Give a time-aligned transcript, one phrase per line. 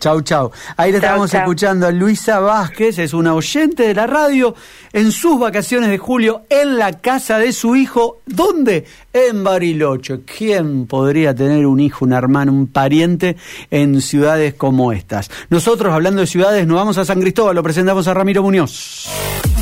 [0.00, 0.52] Chau, chau.
[0.76, 4.54] Ahí le estamos escuchando a Luisa Vázquez, es una oyente de la radio,
[4.92, 8.20] en sus vacaciones de julio en la casa de su hijo.
[8.24, 8.86] ¿Dónde?
[9.12, 10.20] En Bariloche.
[10.20, 13.36] ¿Quién podría tener un hijo, un hermano, un pariente
[13.72, 15.32] en ciudades como estas?
[15.50, 19.08] Nosotros, hablando de ciudades, nos vamos a San Cristóbal, lo presentamos a Ramiro Muñoz.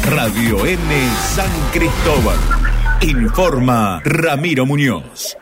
[0.05, 2.37] Radio N San Cristóbal.
[3.00, 5.34] Informa Ramiro Muñoz.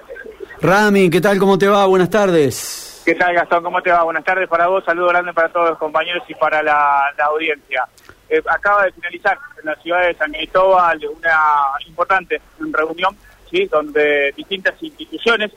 [0.62, 1.40] Rami, ¿qué tal?
[1.40, 1.84] ¿Cómo te va?
[1.86, 2.83] Buenas tardes.
[3.04, 3.62] ¿Qué tal, Gastón?
[3.62, 4.02] ¿Cómo te va?
[4.02, 7.86] Buenas tardes para vos, saludo grande para todos los compañeros y para la, audiencia.
[8.30, 11.38] Eh, acaba de finalizar en la ciudad de San Cristóbal una
[11.86, 13.14] importante reunión,
[13.50, 13.66] ¿sí?
[13.66, 15.50] donde distintas instituciones,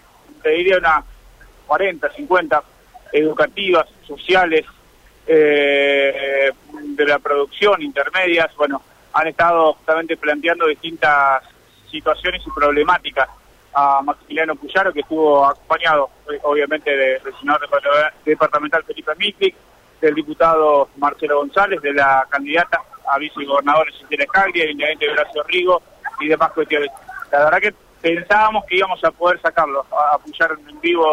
[0.43, 1.05] te diría unas
[1.67, 2.63] 40, 50,
[3.13, 4.65] educativas, sociales,
[5.25, 6.51] eh,
[6.83, 8.81] de la producción, intermedias, bueno,
[9.13, 11.43] han estado justamente planteando distintas
[11.89, 13.29] situaciones y problemáticas
[13.79, 17.69] a Maximiliano Puyaro, que estuvo acompañado, eh, obviamente, del senador
[18.25, 19.55] departamental Felipe Mitric,
[20.01, 25.81] del diputado Marcelo González, de la candidata a vicegobernador Cecilia Scaglia, el intendente Horacio Rigo
[26.19, 26.89] y demás cuestiones.
[27.31, 31.05] La verdad que pensábamos que íbamos a poder sacarlo, a Puyaro en vivo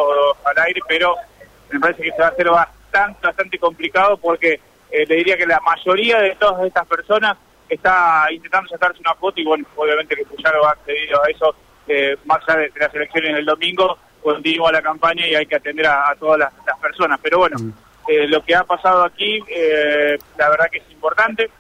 [0.47, 1.17] al aire, pero
[1.71, 4.59] me parece que se va a hacer bastante, bastante complicado porque
[4.91, 7.37] eh, le diría que la mayoría de todas estas personas
[7.69, 11.55] está intentando sacarse una foto y bueno, obviamente que Puyaro ha accedido a eso
[11.87, 15.87] eh, más allá de, las elecciones del domingo, continúa la campaña y hay que atender
[15.87, 17.19] a, todas las, personas.
[17.23, 17.73] Pero bueno, mm.
[18.09, 21.51] eh, lo que ha pasado aquí, eh, la verdad que es importante.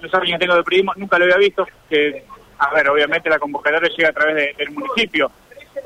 [0.00, 2.24] Los años que tengo de periodismo nunca lo había visto, que,
[2.58, 5.30] a ver, obviamente la convocatoria llega a través del municipio,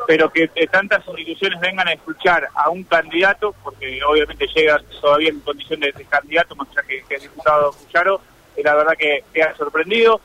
[0.06, 5.40] pero que tantas instituciones vengan a escuchar a un candidato, porque obviamente llega todavía en
[5.40, 8.20] condición de, candidato, más allá que, que el diputado Cucharo,
[8.62, 10.20] la verdad que, que ha sorprendido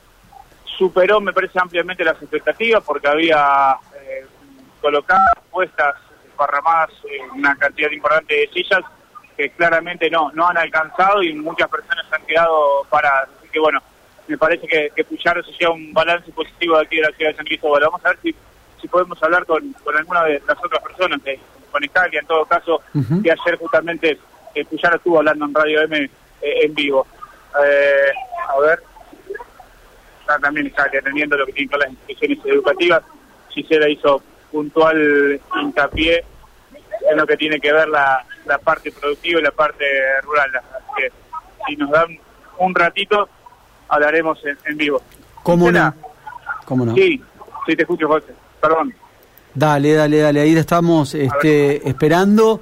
[0.78, 4.24] superó, me parece, ampliamente las expectativas porque había eh,
[4.80, 5.20] colocado
[5.50, 5.96] puestas,
[6.36, 6.90] parramadas,
[7.34, 8.82] una cantidad importante de sillas
[9.36, 13.28] que claramente no, no han alcanzado y muchas personas han quedado paradas.
[13.38, 13.80] Así que bueno,
[14.28, 17.30] me parece que, que Puyaro se lleva un balance positivo de aquí de la ciudad
[17.32, 17.82] de San Cristóbal.
[17.82, 18.34] Vamos a ver si,
[18.80, 21.40] si podemos hablar con, con alguna de las otras personas, de,
[21.72, 22.82] con Italia en todo caso,
[23.22, 24.18] que ayer justamente
[24.54, 26.10] eh, Puyaro estuvo hablando en Radio M eh,
[26.40, 27.06] en vivo.
[27.64, 28.12] Eh,
[28.48, 28.80] a ver
[30.40, 33.02] también está atendiendo lo que tienen todas las instituciones educativas.
[33.50, 36.24] Gisela hizo puntual hincapié
[37.10, 39.84] en lo que tiene que ver la, la parte productiva y la parte
[40.22, 40.50] rural.
[40.56, 41.12] Así que
[41.66, 42.18] si nos dan
[42.58, 43.28] un ratito,
[43.88, 45.00] hablaremos en, vivo.
[45.42, 45.94] ¿Cómo no?
[46.64, 46.94] ¿Cómo no?
[46.94, 47.22] Sí,
[47.66, 48.34] sí te escucho, José.
[48.60, 48.94] Perdón.
[49.54, 50.40] Dale, dale, dale.
[50.40, 52.60] Ahí estamos este, esperando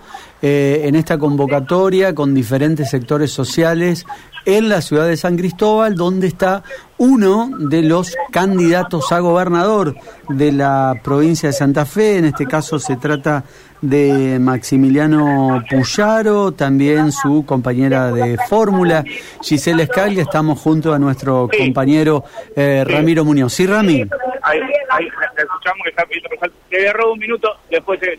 [0.49, 4.07] eh, en esta convocatoria con diferentes sectores sociales
[4.45, 6.63] en la ciudad de San Cristóbal, donde está
[6.99, 9.97] uno de los candidatos a gobernador
[10.29, 12.19] de la provincia de Santa Fe.
[12.19, 13.43] En este caso se trata
[13.83, 19.05] de Maximiliano Puyaro, también su compañera de fórmula,
[19.43, 20.23] Gisela Escaglia.
[20.23, 22.23] Estamos junto a nuestro compañero
[22.55, 23.53] eh, Ramiro Muñoz.
[23.53, 24.05] ¿Sí, Rami?
[24.43, 26.31] Ahí, ahí escuchamos que está pidiendo
[26.71, 28.17] Le robo un minuto, después eh,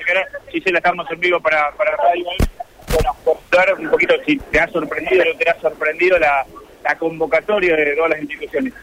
[0.52, 1.92] Gisela estamos en vivo para, para
[2.24, 6.46] bueno, contar un poquito si te ha sorprendido o te ha sorprendido la,
[6.98, 8.74] convocatoria de todas las instituciones.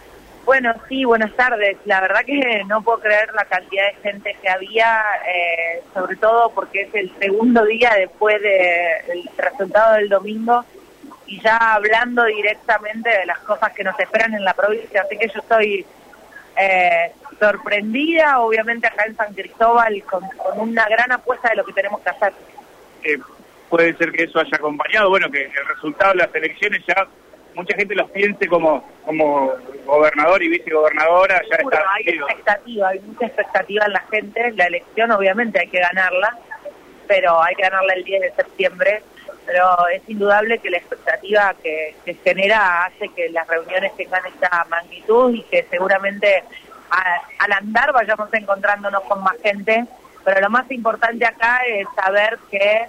[0.44, 1.78] Bueno, sí, buenas tardes.
[1.86, 6.50] La verdad que no puedo creer la cantidad de gente que había, eh, sobre todo
[6.50, 10.62] porque es el segundo día después del resultado del domingo
[11.26, 15.02] y ya hablando directamente de las cosas que nos esperan en la provincia.
[15.02, 15.86] Así que yo estoy
[16.56, 20.22] eh, sorprendida, obviamente acá en San Cristóbal, con,
[20.56, 22.32] una gran apuesta de lo que tenemos que hacer.
[23.04, 23.18] Eh,
[23.68, 27.06] puede ser que eso haya acompañado, bueno, que el resultado de las elecciones ya
[27.54, 29.52] mucha gente los piense como como
[29.84, 31.84] gobernador y vicegobernadora, ya está.
[31.94, 36.36] Hay expectativa, hay mucha expectativa en la gente, la elección obviamente hay que ganarla,
[37.06, 39.02] pero hay que ganarla el 10 de septiembre,
[39.46, 44.66] pero es indudable que la expectativa que se genera hace que las reuniones tengan esta
[44.70, 46.42] magnitud y que seguramente
[47.38, 49.84] al andar vayamos encontrándonos con más gente,
[50.24, 52.86] pero lo más importante acá es saber que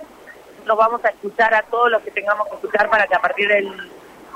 [0.65, 3.47] nosotros vamos a escuchar a todos los que tengamos que escuchar para que a partir
[3.47, 3.71] del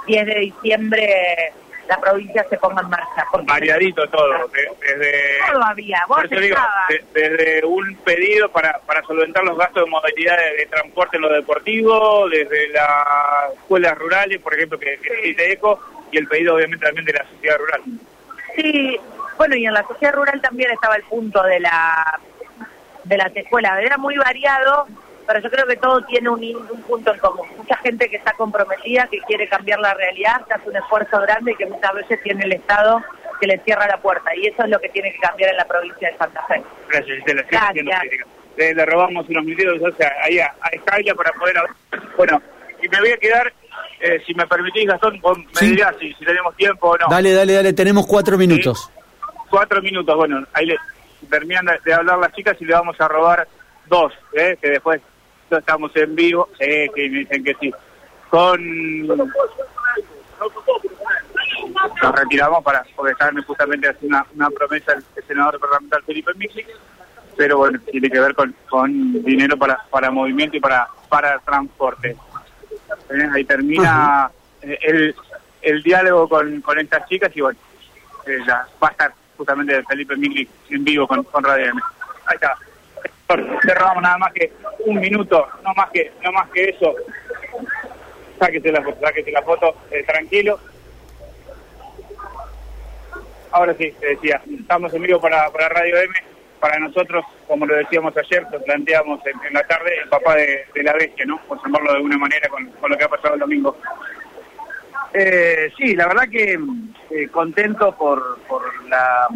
[0.06, 1.54] 10 de diciembre
[1.88, 3.26] la provincia se ponga en marcha.
[3.46, 5.40] Variadito todo, desde...
[5.52, 11.24] Todavía, vos desde un pedido para, para solventar los gastos de modalidad de, transporte en
[11.24, 15.80] lo deportivo, desde las escuelas rurales, por ejemplo, que, que ECO,
[16.12, 17.82] y el pedido obviamente también de la sociedad rural.
[18.56, 19.00] Sí,
[19.38, 22.20] bueno, y en la sociedad rural también estaba el punto de la
[23.10, 23.82] de la escuela.
[23.82, 24.88] Era muy variado
[25.30, 26.42] pero yo creo que todo tiene un,
[26.88, 27.48] punto en común.
[27.56, 31.52] Mucha gente que está comprometida, que quiere cambiar la realidad, que hace un esfuerzo grande
[31.52, 33.00] y que muchas veces tiene el Estado
[33.40, 34.36] que le cierra la puerta.
[34.36, 36.64] Y eso es lo que tiene que cambiar en la provincia de Santa Fe.
[36.88, 38.02] Gracias, Gisela.
[38.58, 41.76] Le, robamos unos minutos ahí a, a para poder hablar.
[42.18, 42.42] Bueno,
[42.92, 43.54] me voy a quedar,
[44.00, 45.22] eh, si me permitís, Gastón,
[45.62, 47.06] me dirás si, tenemos tiempo o no.
[47.08, 48.92] Dale, dale, dale, tenemos cuatro minutos.
[49.52, 50.76] Cuatro minutos, bueno, ahí le
[51.28, 53.48] terminan de hablar las chicas y le vamos a robar
[53.88, 54.58] dos, ¿eh?
[54.62, 55.02] que después
[55.50, 57.74] estamos en vivo, eh, que me dicen que sí.
[58.30, 59.08] Con...
[59.08, 59.28] Nos
[62.16, 66.66] retiramos para, porque estaban justamente haciendo una, una promesa el, senador departamental Felipe Mixi,
[67.36, 72.16] pero bueno, tiene que ver con, con dinero para, para movimiento y para, para transporte.
[73.10, 73.30] ¿Eh?
[73.34, 74.30] Ahí termina
[74.62, 75.16] eh, el,
[75.62, 77.60] el diálogo con, con estas chicas y bueno,
[78.26, 81.82] eh, ya va a estar justamente Felipe Migli en vivo con, con Radio M.
[82.26, 82.56] Ahí está.
[83.64, 86.94] Cerramos nada más que un minuto, no más que no más que eso.
[88.38, 90.60] Sáquese la foto, sáquese la foto, eh, tranquilo.
[93.52, 96.14] Ahora sí, te decía, estamos en vivo para, para Radio M.
[96.60, 100.94] Para nosotros, como lo decíamos ayer, lo planteamos en, la tarde, el papá de, la
[100.94, 101.40] bestia, ¿no?
[101.48, 103.78] Por llamarlo de alguna manera con, con lo que ha pasado el domingo.
[105.14, 106.60] Eh, sí, la verdad que
[107.10, 109.28] eh, contento por, por la,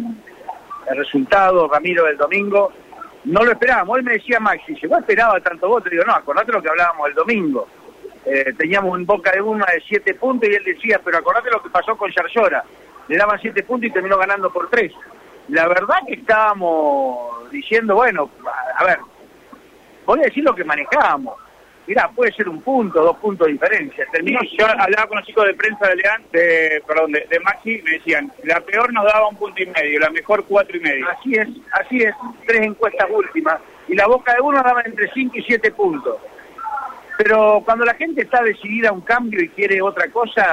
[0.88, 2.72] el resultado, Ramiro, del domingo.
[3.24, 3.96] No lo esperábamos.
[3.96, 5.88] Hoy me decía Maxi, yo no esperaba tanto voto.
[5.88, 7.68] Digo, no, acordate lo que hablábamos el domingo.
[8.26, 11.62] Eh, teníamos un boca de una de siete puntos y él decía, pero acordate lo
[11.62, 12.64] que pasó con Yarzora.
[13.08, 14.92] Le daban siete puntos y terminó ganando por tres.
[15.48, 18.30] La verdad que estábamos diciendo, bueno,
[18.78, 18.98] a ver,
[20.06, 21.43] voy a decir lo que manejábamos
[21.86, 24.06] mirá, puede ser un punto, dos puntos de diferencia.
[24.12, 27.82] Terminó, yo hablaba con los chicos de prensa de Leán, de, perdón, de, de Maxi,
[27.82, 31.08] me decían, la peor nos daba un punto y medio, la mejor cuatro y medio.
[31.10, 32.14] Así es, así es,
[32.46, 33.60] tres encuestas últimas.
[33.88, 36.16] Y la boca de uno daba entre cinco y siete puntos.
[37.16, 40.44] Pero cuando la gente está decidida a un cambio y quiere otra cosa,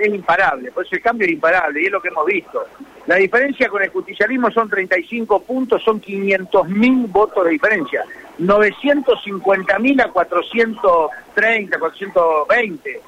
[0.00, 0.70] es imparable.
[0.70, 2.66] Por eso el cambio es imparable y es lo que hemos visto.
[3.06, 8.04] La diferencia con el justicialismo son 35 puntos, son 500 mil votos de diferencia.
[8.40, 13.00] 950 mil a 430, 420.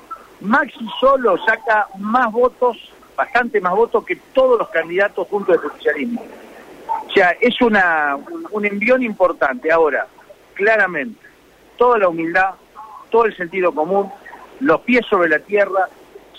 [0.43, 2.77] Maxi solo saca más votos,
[3.17, 6.23] bastante más votos que todos los candidatos juntos del justicialismo.
[7.09, 9.73] O sea, es una, un, un envión importante.
[9.73, 10.07] Ahora,
[10.55, 11.27] claramente,
[11.79, 12.51] toda la humildad,
[13.11, 14.13] todo el sentido común,
[14.61, 15.89] los pies sobre la tierra,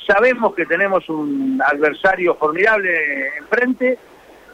[0.05, 3.97] sabemos que tenemos un adversario formidable enfrente,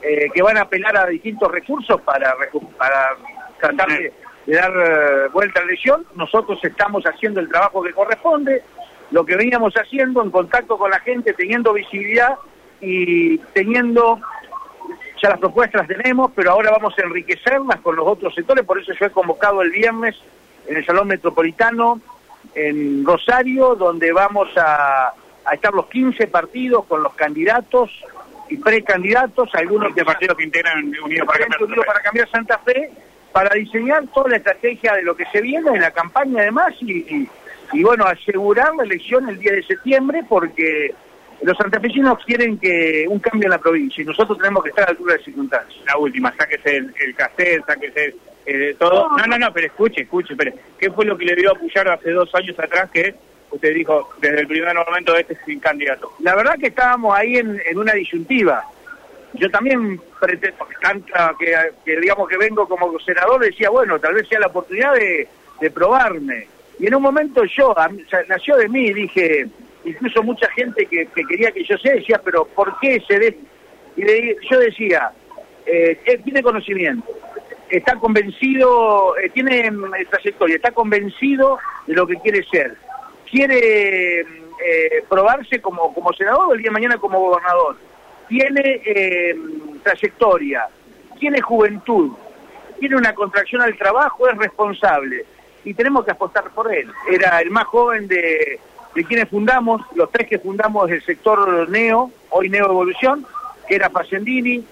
[0.02, 2.34] eh, que van a apelar a distintos recursos para,
[2.78, 3.18] para
[3.60, 4.14] tratar de,
[4.56, 6.06] dar eh, vuelta a la lesión.
[6.16, 8.64] Nosotros estamos haciendo el trabajo que corresponde,
[9.12, 12.38] lo que veníamos haciendo en contacto con la gente, teniendo visibilidad
[12.82, 14.20] y teniendo,
[15.22, 18.80] ya las propuestas las tenemos, pero ahora vamos a enriquecerlas con los otros sectores, por
[18.80, 20.16] eso yo he convocado el viernes
[20.68, 22.00] en el Salón Metropolitano,
[22.56, 25.14] en Rosario, donde vamos a,
[25.52, 27.90] estar los 15 partidos con los candidatos
[28.50, 32.92] y precandidatos, algunos de partidos que integran Unido para Cambiar Santa Fe,
[33.32, 37.28] para diseñar toda la estrategia de lo que se viene en la campaña además y,
[37.72, 40.94] y, bueno, asegurar la elección el día de septiembre porque
[41.42, 44.88] los santafesinos quieren que un cambio en la provincia y nosotros tenemos que estar a
[44.88, 45.86] la altura de circunstancias.
[45.86, 48.16] La última, sáquese el, el cassette, sáquese
[48.46, 49.10] eh, todo.
[49.10, 51.88] No, no, no, pero escuche, escuche, pero ¿qué fue lo que le dio a Puyar
[51.90, 53.14] hace dos años atrás que
[53.52, 56.14] usted dijo desde el primer momento este es sin candidato?
[56.20, 58.66] La verdad que estábamos ahí en, una disyuntiva.
[59.34, 60.02] Yo también
[61.40, 61.54] que,
[61.86, 65.28] que, digamos que vengo como senador decía, bueno, tal vez sea la oportunidad de,
[65.72, 66.48] probarme.
[66.80, 67.76] Y en un momento yo,
[68.28, 69.48] nació de mí, dije,
[69.84, 73.38] incluso mucha gente que, quería que yo sea, decía, pero ¿por qué se de...?
[73.98, 75.12] Y yo decía,
[75.66, 77.06] eh, él tiene conocimiento,
[77.70, 82.78] está convencido, eh, tiene mm, trayectoria, está convencido de lo que quiere ser.
[83.30, 87.76] Quiere eh, probarse como, como senador o el día de mañana como gobernador.
[88.30, 89.36] Tiene eh,
[89.84, 90.68] trayectoria,
[91.20, 92.12] tiene juventud,
[92.80, 95.26] tiene una contracción al trabajo, es responsable.
[95.66, 96.90] Y tenemos que apostar por él.
[97.12, 98.60] Era el más joven de,
[98.96, 103.26] de quienes fundamos, los tres que fundamos el sector Neo, hoy Neo Evolución,
[103.68, 104.64] que era Facendini,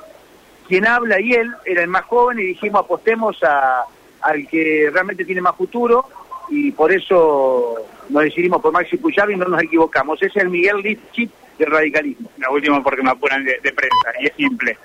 [0.67, 3.85] quien habla y él era el más joven y dijimos apostemos a,
[4.21, 6.05] al que realmente tiene más futuro
[6.49, 7.75] y por eso
[8.09, 10.21] nos decidimos por Maxi Puyar y no nos equivocamos.
[10.21, 12.29] Ese es el Miguel Lichit del radicalismo.
[12.37, 14.77] La última porque me apuran de, prensa y es simple.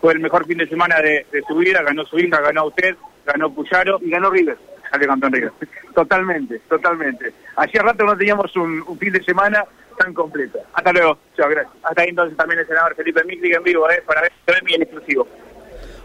[0.00, 3.52] Fue el mejor fin de semana de, su vida, ganó su hija, ganó usted, ganó
[3.52, 4.58] Puyaro y ganó River.
[4.90, 5.52] Sale campeón River.
[5.94, 7.34] Totalmente, totalmente.
[7.54, 9.62] Hacía rato no teníamos un, fin de semana
[9.98, 10.58] tan completa.
[10.72, 11.18] Hasta luego.
[11.36, 11.74] Chao, gracias.
[11.82, 14.02] Hasta ahí entonces también el senador Felipe Micli en vivo, ¿eh?
[14.06, 15.28] para ver mi exclusivo.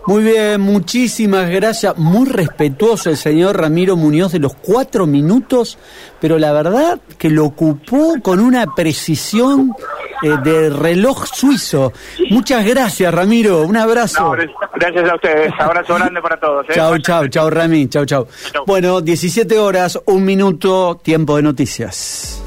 [0.07, 1.97] Muy bien, muchísimas gracias.
[1.97, 5.77] Muy respetuoso el señor Ramiro Muñoz de los cuatro minutos,
[6.21, 9.73] pero la verdad que lo ocupó con una precisión
[10.23, 11.91] eh, de reloj suizo.
[12.29, 13.63] Muchas gracias, Ramiro.
[13.63, 14.33] Un abrazo.
[14.75, 15.53] gracias a ustedes.
[15.59, 16.65] Abrazo grande para todos.
[16.69, 16.73] ¿eh?
[16.73, 17.89] Chao, chao, chao, Rami.
[17.89, 18.27] Chao, chao.
[18.65, 22.41] Bueno, 17 horas, un minuto, tiempo de noticias.